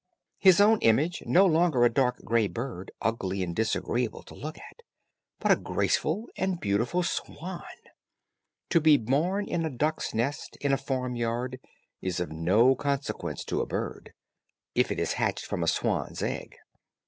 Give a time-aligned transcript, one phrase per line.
[0.39, 4.77] His own image; no longer a dark, gray bird, ugly and disagreeable to look at,
[5.37, 7.61] but a graceful and beautiful swan.
[8.71, 11.59] To be born in a duck's nest, in a farmyard,
[12.01, 14.13] is of no consequence to a bird,
[14.73, 16.55] if it is hatched from a swan's egg.